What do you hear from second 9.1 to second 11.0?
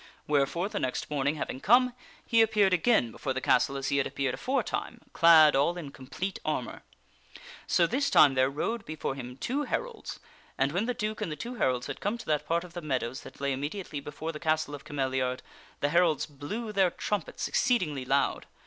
him two heralds, and when the